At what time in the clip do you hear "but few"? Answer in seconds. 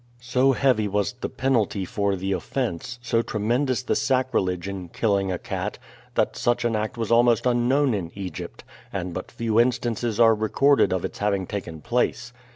9.13-9.59